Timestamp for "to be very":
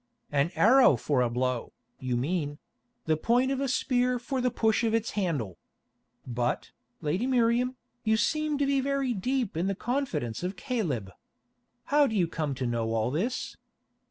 8.57-9.13